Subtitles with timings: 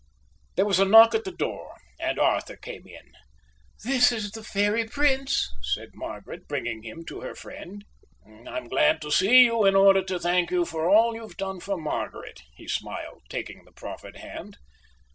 [0.55, 3.11] There was a knock at the door, and Arthur came in.
[3.83, 7.85] "This is the fairy prince," said Margaret, bringing him to her friend.
[8.25, 11.77] "I'm glad to see you in order to thank you for all you've done for
[11.77, 14.57] Margaret," he smiled, taking the proffered hand.